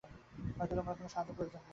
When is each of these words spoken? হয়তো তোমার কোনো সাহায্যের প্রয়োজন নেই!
হয়তো 0.57 0.73
তোমার 0.77 0.95
কোনো 0.97 1.09
সাহায্যের 1.09 1.35
প্রয়োজন 1.37 1.57
নেই! 1.57 1.67